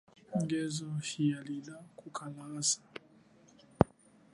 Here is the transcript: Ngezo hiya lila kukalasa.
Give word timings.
Ngezo 0.41 0.87
hiya 1.07 1.39
lila 1.47 1.75
kukalasa. 1.97 2.79